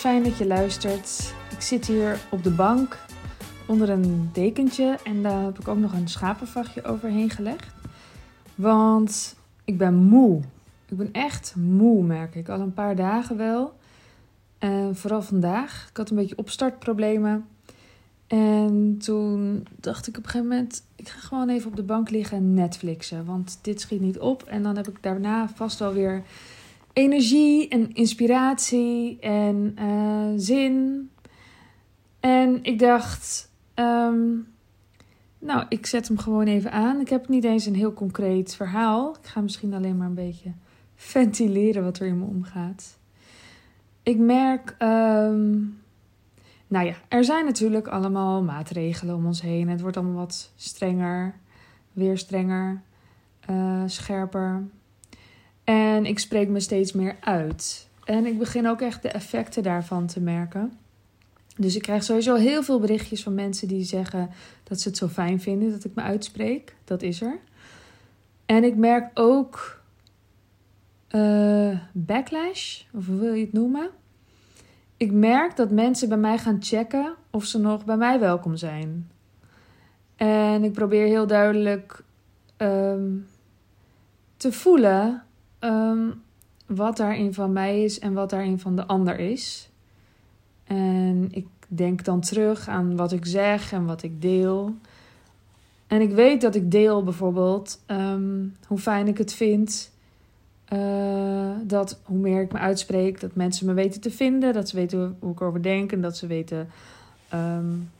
[0.00, 1.34] fijn dat je luistert.
[1.50, 2.98] Ik zit hier op de bank
[3.66, 7.74] onder een dekentje en daar heb ik ook nog een schapenvachtje overheen gelegd.
[8.54, 10.40] Want ik ben moe.
[10.88, 12.48] Ik ben echt moe, merk ik.
[12.48, 13.78] Al een paar dagen wel.
[14.58, 15.86] En vooral vandaag.
[15.90, 17.46] Ik had een beetje opstartproblemen.
[18.26, 22.10] En toen dacht ik op een gegeven moment: ik ga gewoon even op de bank
[22.10, 23.24] liggen en Netflixen.
[23.24, 24.42] Want dit schiet niet op.
[24.42, 26.22] En dan heb ik daarna vast wel weer
[26.92, 31.10] energie en inspiratie en uh, zin.
[32.20, 34.48] En ik dacht, um,
[35.38, 37.00] nou, ik zet hem gewoon even aan.
[37.00, 39.16] Ik heb niet eens een heel concreet verhaal.
[39.22, 40.52] Ik ga misschien alleen maar een beetje
[40.94, 42.98] ventileren wat er in me omgaat.
[44.02, 45.80] Ik merk, um,
[46.66, 49.68] nou ja, er zijn natuurlijk allemaal maatregelen om ons heen.
[49.68, 51.34] Het wordt allemaal wat strenger,
[51.92, 52.82] weer strenger,
[53.50, 54.62] uh, scherper.
[55.64, 57.88] En ik spreek me steeds meer uit.
[58.04, 60.72] En ik begin ook echt de effecten daarvan te merken.
[61.56, 64.30] Dus ik krijg sowieso heel veel berichtjes van mensen die zeggen
[64.62, 66.74] dat ze het zo fijn vinden dat ik me uitspreek.
[66.84, 67.38] Dat is er.
[68.46, 69.82] En ik merk ook
[71.10, 73.90] uh, backlash, of hoe wil je het noemen?
[74.96, 79.10] Ik merk dat mensen bij mij gaan checken of ze nog bij mij welkom zijn.
[80.16, 82.02] En ik probeer heel duidelijk
[82.56, 83.26] um,
[84.36, 85.22] te voelen
[85.60, 86.22] um,
[86.66, 89.70] wat daarin van mij is en wat daarin van de ander is.
[90.64, 94.74] En ik denk dan terug aan wat ik zeg en wat ik deel.
[95.86, 99.92] En ik weet dat ik deel bijvoorbeeld um, hoe fijn ik het vind.
[100.72, 104.52] Uh, dat hoe meer ik me uitspreek, dat mensen me weten te vinden.
[104.52, 105.92] Dat ze weten hoe ik erover denk.
[105.92, 106.68] En dat ze weten
[107.34, 107.90] um,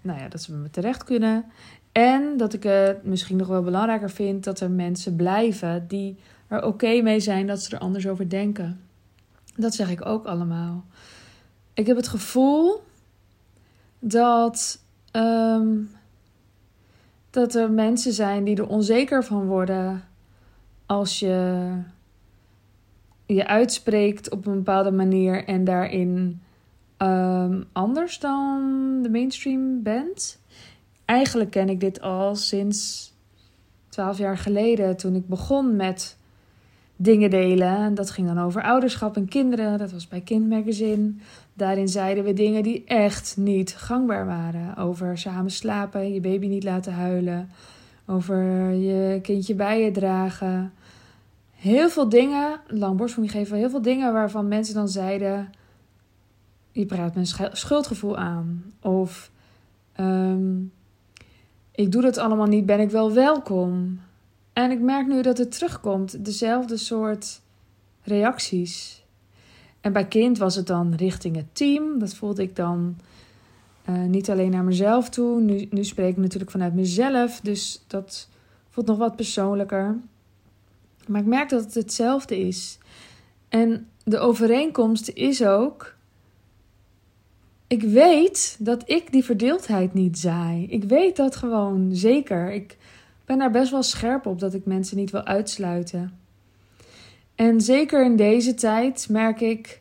[0.00, 1.44] nou ja, dat ze me terecht kunnen.
[1.92, 6.16] En dat ik het misschien nog wel belangrijker vind dat er mensen blijven die
[6.50, 8.80] er oké mee zijn dat ze er anders over denken.
[9.56, 10.84] Dat zeg ik ook allemaal.
[11.74, 12.82] Ik heb het gevoel
[13.98, 15.90] dat, um,
[17.30, 20.04] dat er mensen zijn die er onzeker van worden
[20.86, 21.68] als je
[23.26, 26.42] je uitspreekt op een bepaalde manier en daarin
[26.98, 30.40] um, anders dan de mainstream bent.
[31.04, 33.12] Eigenlijk ken ik dit al sinds
[33.88, 36.18] twaalf jaar geleden toen ik begon met
[37.02, 37.76] dingen delen.
[37.76, 39.78] En dat ging dan over ouderschap en kinderen.
[39.78, 41.12] Dat was bij Kindmagazine.
[41.54, 44.76] Daarin zeiden we dingen die echt niet gangbaar waren.
[44.76, 47.50] Over samen slapen, je baby niet laten huilen.
[48.06, 50.72] Over je kindje bij je dragen.
[51.54, 55.52] Heel veel dingen, lang borstvoeding geven, heel veel dingen waarvan mensen dan zeiden...
[56.72, 58.64] Je praat een schuldgevoel aan.
[58.80, 59.30] Of
[60.00, 60.72] um,
[61.72, 64.00] ik doe dat allemaal niet, ben ik wel welkom.
[64.60, 67.40] En ik merk nu dat het terugkomt, dezelfde soort
[68.02, 69.04] reacties.
[69.80, 71.98] En bij kind was het dan richting het team.
[71.98, 72.96] Dat voelde ik dan
[73.88, 75.40] uh, niet alleen naar mezelf toe.
[75.40, 78.28] Nu, nu spreek ik natuurlijk vanuit mezelf, dus dat
[78.68, 79.96] voelt nog wat persoonlijker.
[81.06, 82.78] Maar ik merk dat het hetzelfde is.
[83.48, 85.94] En de overeenkomst is ook.
[87.66, 90.66] Ik weet dat ik die verdeeldheid niet zaai.
[90.66, 92.52] Ik weet dat gewoon zeker.
[92.52, 92.76] Ik
[93.30, 96.18] ben daar best wel scherp op dat ik mensen niet wil uitsluiten.
[97.34, 99.80] En zeker in deze tijd merk ik,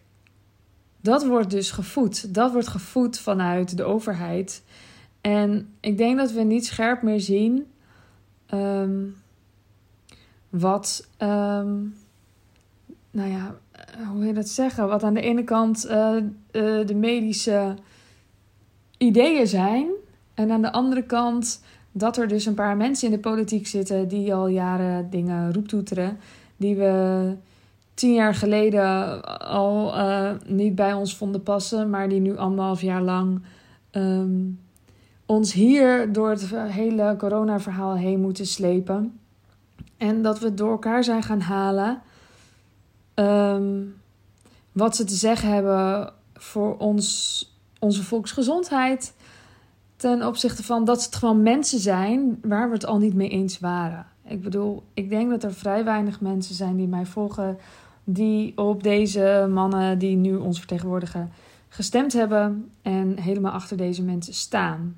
[1.02, 2.34] dat wordt dus gevoed.
[2.34, 4.64] Dat wordt gevoed vanuit de overheid.
[5.22, 7.68] En ik denk dat we niet scherp meer zien
[8.54, 9.16] um,
[10.50, 11.96] wat, um,
[13.12, 13.56] nou ja,
[14.08, 14.88] hoe wil je dat zeggen?
[14.88, 17.76] Wat aan de ene kant uh, uh, de medische
[18.98, 19.88] ideeën zijn.
[20.34, 21.62] En aan de andere kant
[21.92, 26.18] dat er dus een paar mensen in de politiek zitten die al jaren dingen roeptoeteren.
[26.58, 27.36] Die we
[27.94, 33.02] tien jaar geleden al uh, niet bij ons vonden passen, maar die nu anderhalf jaar
[33.02, 33.42] lang
[33.92, 34.60] um,
[35.26, 39.20] ons hier door het hele corona-verhaal heen moeten slepen.
[39.98, 42.02] En dat we door elkaar zijn gaan halen
[43.16, 43.96] um,
[44.72, 47.44] wat ze te zeggen hebben voor ons,
[47.80, 49.14] onze volksgezondheid
[50.00, 53.60] ten opzichte van dat het gewoon mensen zijn waar we het al niet mee eens
[53.60, 54.06] waren.
[54.26, 57.58] Ik bedoel, ik denk dat er vrij weinig mensen zijn die mij volgen,
[58.04, 61.32] die op deze mannen die nu ons vertegenwoordigen
[61.70, 64.98] gestemd hebben en helemaal achter deze mensen staan.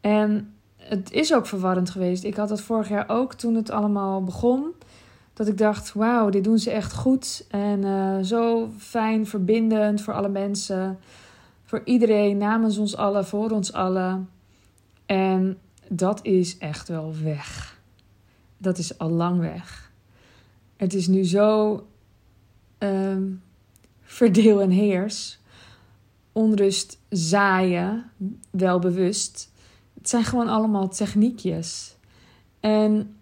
[0.00, 2.24] En het is ook verwarrend geweest.
[2.24, 4.66] Ik had dat vorig jaar ook toen het allemaal begon.
[5.34, 7.46] Dat ik dacht, wauw, dit doen ze echt goed.
[7.50, 10.98] En uh, zo fijn, verbindend voor alle mensen
[11.68, 14.30] voor iedereen, namens ons allen, voor ons allen.
[15.06, 17.78] En dat is echt wel weg.
[18.58, 19.92] Dat is al lang weg.
[20.76, 21.86] Het is nu zo
[22.78, 23.42] um,
[24.02, 25.38] verdeel en heers.
[26.32, 28.10] onrust zaaien,
[28.50, 29.50] wel bewust.
[29.94, 31.96] Het zijn gewoon allemaal techniekjes.
[32.60, 33.16] En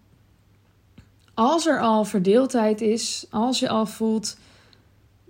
[1.33, 4.37] als er al verdeeldheid is, als je al voelt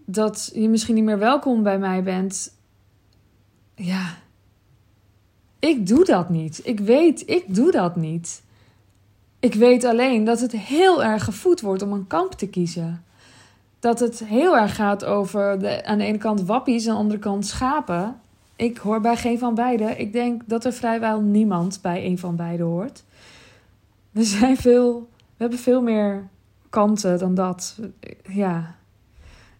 [0.06, 2.56] dat je misschien niet meer welkom bij mij bent,
[3.77, 4.18] ja,
[5.59, 6.62] ik doe dat niet.
[6.63, 8.44] Ik weet, ik doe dat niet.
[9.39, 13.03] Ik weet alleen dat het heel erg gevoed wordt om een kamp te kiezen.
[13.79, 17.19] Dat het heel erg gaat over de, aan de ene kant wappies, aan de andere
[17.19, 18.19] kant schapen.
[18.56, 19.83] Ik hoor bij geen van beide.
[19.83, 23.03] Ik denk dat er vrijwel niemand bij een van beide hoort.
[24.12, 26.27] We zijn veel, we hebben veel meer
[26.69, 27.79] kanten dan dat.
[28.27, 28.75] Ja,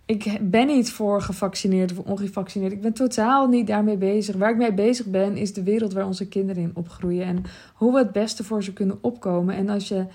[0.08, 2.72] ik ben niet voor gevaccineerd of ongevaccineerd.
[2.72, 4.36] Ik ben totaal niet daarmee bezig.
[4.36, 7.26] Waar ik mee bezig ben, is de wereld waar onze kinderen in opgroeien.
[7.26, 7.44] En
[7.74, 9.56] hoe we het beste voor ze kunnen opkomen.
[9.56, 10.06] En als je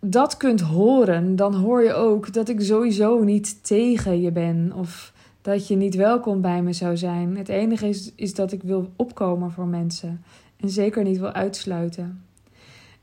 [0.00, 4.72] dat kunt horen, dan hoor je ook dat ik sowieso niet tegen je ben.
[4.74, 7.36] Of dat je niet welkom bij me zou zijn.
[7.36, 10.22] Het enige is, is dat ik wil opkomen voor mensen.
[10.56, 12.24] En zeker niet wil uitsluiten.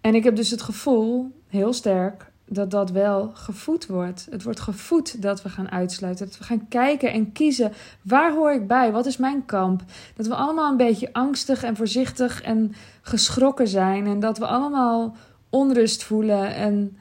[0.02, 4.28] En ik heb dus het gevoel, heel sterk, dat dat wel gevoed wordt.
[4.30, 6.26] Het wordt gevoed dat we gaan uitsluiten.
[6.26, 7.74] Dat we gaan kijken en kiezen.
[8.02, 8.92] Waar hoor ik bij?
[8.92, 9.84] Wat is mijn kamp?
[10.16, 14.08] Dat we allemaal een beetje angstig en voorzichtig en geschrokken zijn.
[14.08, 15.16] En dat we allemaal
[15.50, 16.98] onrust voelen en,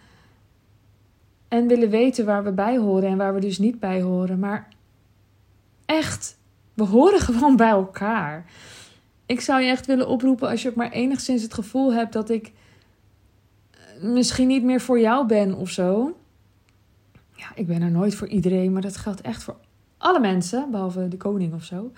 [1.48, 4.38] en willen weten waar we bij horen en waar we dus niet bij horen.
[4.38, 4.68] Maar
[5.84, 6.38] echt,
[6.74, 8.44] we horen gewoon bij elkaar.
[9.26, 12.30] Ik zou je echt willen oproepen als je ook maar enigszins het gevoel hebt dat
[12.30, 12.52] ik
[14.00, 16.16] misschien niet meer voor jou ben of zo.
[17.32, 19.56] Ja, ik ben er nooit voor iedereen, maar dat geldt echt voor
[19.96, 21.92] alle mensen, behalve de koning of zo.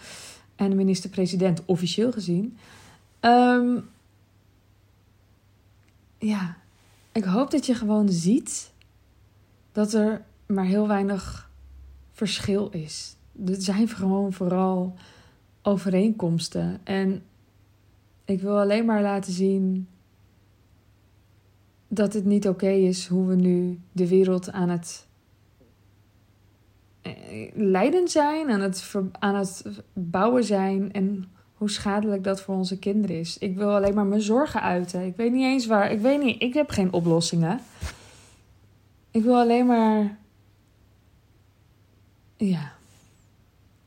[0.57, 2.57] En de minister-president, officieel gezien.
[3.21, 3.89] Um,
[6.19, 6.57] ja,
[7.13, 8.73] ik hoop dat je gewoon ziet
[9.73, 11.51] dat er maar heel weinig
[12.13, 13.17] verschil is.
[13.47, 14.95] Er zijn gewoon vooral
[15.63, 16.81] overeenkomsten.
[16.85, 17.23] En
[18.25, 19.89] ik wil alleen maar laten zien
[21.89, 25.07] dat het niet oké is hoe we nu de wereld aan het
[27.03, 32.79] eh, leiden zijn, aan het, aan het bouwen zijn en hoe schadelijk dat voor onze
[32.79, 33.39] kinderen is.
[33.39, 35.07] Ik wil alleen maar mijn zorgen uiten.
[35.07, 35.93] Ik weet niet eens waar.
[35.93, 36.43] Ik weet niet.
[36.43, 37.61] Ik heb geen oplossingen.
[39.11, 40.19] Ik wil alleen maar.
[42.37, 42.73] Ja.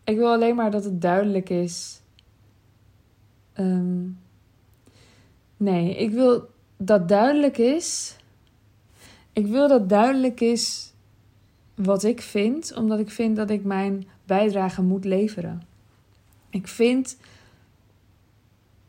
[0.04, 2.02] Ik wil alleen maar dat het duidelijk is.
[3.60, 4.20] Um,
[5.58, 6.51] nee, ik wil
[6.86, 8.16] dat duidelijk is.
[9.34, 10.94] Ik wil dat duidelijk is
[11.76, 15.62] wat ik vind, omdat ik vind dat ik mijn bijdrage moet leveren.
[16.50, 17.18] Ik vind,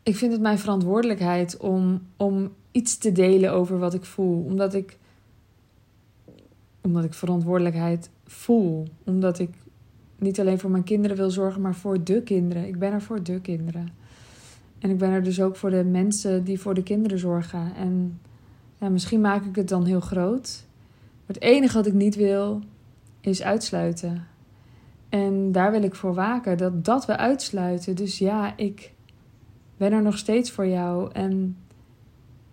[0.03, 4.45] ik vind het mijn verantwoordelijkheid om, om iets te delen over wat ik voel.
[4.45, 4.99] Omdat ik,
[6.81, 8.87] omdat ik verantwoordelijkheid voel.
[9.05, 9.51] Omdat ik
[10.19, 12.67] niet alleen voor mijn kinderen wil zorgen, maar voor de kinderen.
[12.67, 14.02] Ik ben er voor de kinderen.
[14.83, 17.75] En ik ben er dus ook voor de mensen die voor de kinderen zorgen.
[17.77, 18.21] En
[18.79, 20.67] ja, misschien maak ik het dan heel groot.
[21.27, 22.61] Het enige wat ik niet wil,
[23.21, 24.27] is uitsluiten.
[25.09, 27.97] En daar wil ik voor waken, dat, dat we uitsluiten.
[27.97, 28.93] Dus ja, ik
[29.77, 31.11] ben er nog steeds voor jou.
[31.13, 31.57] En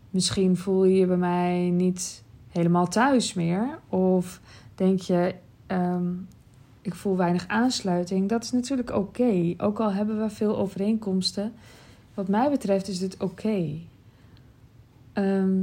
[0.09, 3.79] misschien voel je je bij mij niet helemaal thuis meer.
[3.89, 4.41] Of
[4.75, 5.35] denk je,
[5.67, 6.07] ehm,
[6.81, 8.29] ik voel weinig aansluiting.
[8.29, 9.53] Dat is natuurlijk oké.
[9.57, 11.53] Ook al hebben we veel overeenkomsten.
[12.19, 13.65] Wat mij betreft is dit oké.
[15.13, 15.57] Ehm,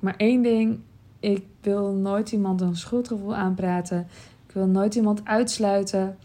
[0.00, 0.78] maar één ding,
[1.20, 4.06] ik wil nooit iemand een schuldgevoel aanpraten.
[4.46, 6.16] Ik wil nooit iemand uitsluiten.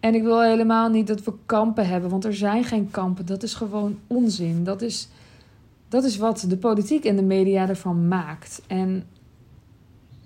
[0.00, 3.26] En ik wil helemaal niet dat we kampen hebben, want er zijn geen kampen.
[3.26, 4.64] Dat is gewoon onzin.
[4.64, 5.08] Dat is,
[5.88, 8.62] dat is wat de politiek en de media ervan maakt.
[8.66, 9.04] En,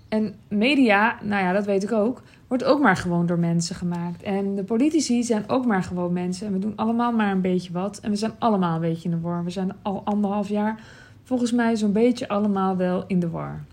[0.07, 4.23] en media, nou ja, dat weet ik ook, wordt ook maar gewoon door mensen gemaakt.
[4.23, 6.47] En de politici zijn ook maar gewoon mensen.
[6.47, 7.99] En we doen allemaal maar een beetje wat.
[7.99, 9.43] En we zijn allemaal een beetje in de war.
[9.43, 10.83] We zijn al anderhalf jaar
[11.23, 13.63] volgens mij zo'n beetje allemaal wel in de war.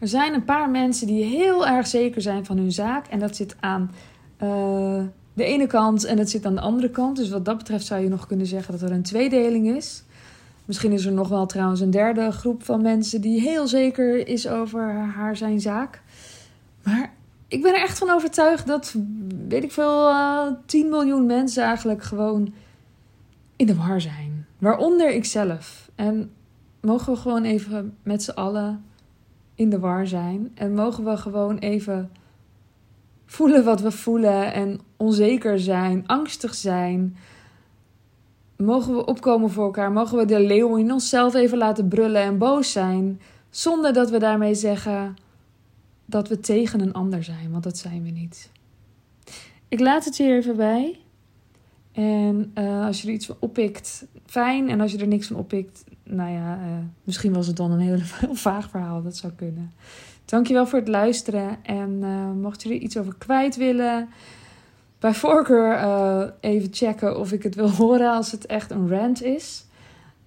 [0.00, 3.06] Er zijn een paar mensen die heel erg zeker zijn van hun zaak.
[3.06, 3.90] En dat zit aan
[4.42, 7.16] uh, de ene kant en dat zit aan de andere kant.
[7.16, 10.04] Dus wat dat betreft zou je nog kunnen zeggen dat er een tweedeling is.
[10.64, 14.48] Misschien is er nog wel trouwens een derde groep van mensen die heel zeker is
[14.48, 16.02] over haar zijn zaak.
[16.82, 17.12] Maar
[17.48, 18.94] ik ben er echt van overtuigd dat,
[19.48, 22.54] weet ik veel, uh, eh, 10 miljoen mensen eigenlijk gewoon
[23.56, 24.46] in de war zijn.
[24.58, 25.90] Waaronder ikzelf.
[25.94, 26.30] En
[26.80, 28.84] mogen we gewoon even met z'n allen
[29.54, 30.50] in de war zijn.
[30.54, 32.10] En mogen we gewoon even
[33.26, 37.16] voelen wat we voelen en onzeker zijn, angstig zijn.
[38.56, 39.92] Mogen we opkomen voor elkaar?
[39.92, 43.20] Mogen we de leeuw in onszelf even laten brullen en boos zijn?
[43.50, 45.16] Zonder dat we daarmee zeggen:
[46.04, 48.50] dat we tegen een ander zijn, want dat zijn we niet.
[49.68, 50.98] Ik laat het hier even bij.
[51.92, 54.68] En uh, als je er iets van oppikt, fijn.
[54.68, 56.64] En als je er niks van oppikt, nou ja, uh,
[57.04, 59.02] misschien was het dan een heel, heel vaag verhaal.
[59.02, 59.72] Dat zou kunnen.
[60.24, 61.64] Dankjewel voor het luisteren.
[61.64, 64.08] En uh, mocht je er iets over kwijt willen,
[64.98, 69.64] bij voorkeur even checken of ik het wil horen als het echt een rant is.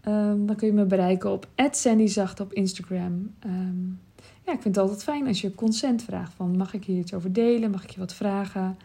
[0.07, 3.33] Um, dan kun je me bereiken op @sandyzacht op Instagram.
[3.45, 3.99] Um,
[4.47, 7.13] ja, ik vind het altijd fijn als je consent vraagt van mag ik hier iets
[7.13, 8.77] over delen, mag ik je wat vragen.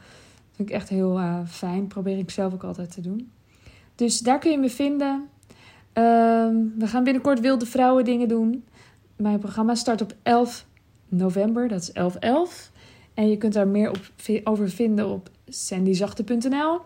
[0.53, 1.87] Vind ik echt heel uh, fijn.
[1.87, 3.31] Probeer ik zelf ook altijd te doen.
[3.95, 5.29] Dus daar kun je me vinden.
[5.95, 8.65] Um, we gaan binnenkort Wilde Vrouwen dingen doen.
[9.17, 10.67] Mijn programma start op 11
[11.09, 12.73] november, dat is 11-11.
[13.15, 14.11] En je kunt daar meer op,
[14.45, 16.81] over vinden op sandyzachte.nl.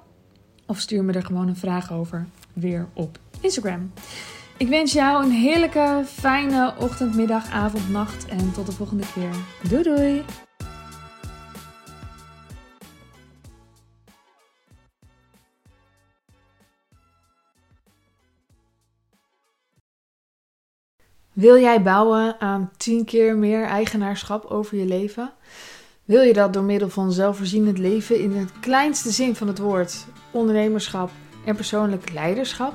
[0.66, 3.92] Of stuur me er gewoon een vraag over weer op Instagram.
[4.58, 9.30] Ik wens jou een heerlijke, fijne ochtend, middag, avond, nacht en tot de volgende keer.
[9.68, 10.24] Doei doei!
[21.32, 25.32] Wil jij bouwen aan 10 keer meer eigenaarschap over je leven?
[26.04, 30.06] Wil je dat door middel van zelfvoorzienend leven in het kleinste zin van het woord,
[30.30, 31.10] ondernemerschap
[31.44, 32.74] en persoonlijk leiderschap?